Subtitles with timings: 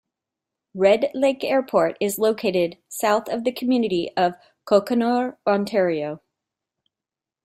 [0.73, 4.33] Red Lake Airport is located south of the community of
[4.65, 6.23] Cochenour, Ontario.